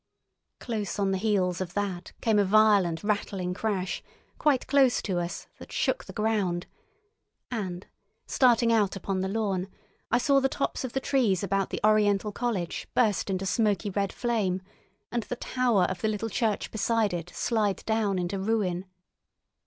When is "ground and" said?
6.11-7.85